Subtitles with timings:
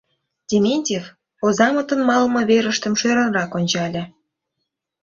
[0.49, 1.05] Дементьев
[1.45, 4.03] озамытын малыме верыштым шӧрынрак ончале.